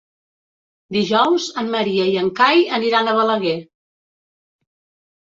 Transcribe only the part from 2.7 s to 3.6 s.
aniran a Balaguer.